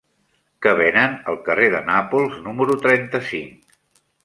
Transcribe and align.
Què 0.65 0.71
venen 0.79 1.13
al 1.33 1.37
carrer 1.49 1.69
de 1.77 1.83
Nàpols 1.91 2.41
número 2.49 2.81
trenta-cinc? 2.89 3.81